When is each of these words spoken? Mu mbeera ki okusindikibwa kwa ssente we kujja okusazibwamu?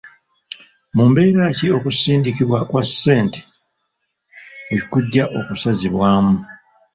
Mu 0.95 1.03
mbeera 1.09 1.45
ki 1.57 1.67
okusindikibwa 1.77 2.59
kwa 2.69 2.83
ssente 2.89 3.39
we 4.69 4.77
kujja 4.91 5.23
okusazibwamu? 5.39 6.35